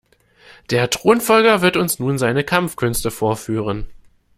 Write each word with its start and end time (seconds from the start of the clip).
Der 0.71 0.89
Thronfolger 0.89 1.61
wird 1.61 1.77
uns 1.77 1.99
nun 1.99 2.17
seine 2.17 2.43
Kampfkünste 2.43 3.11
vorführen. 3.11 3.85